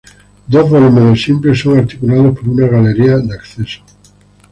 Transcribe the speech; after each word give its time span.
Dos 0.53 0.67
volúmenes 0.67 1.21
simples 1.23 1.59
son 1.59 1.77
articulados 1.77 2.33
por 2.39 2.49
una 2.49 2.65
galería 2.67 3.19
de 3.19 3.35
acceso. 3.35 3.83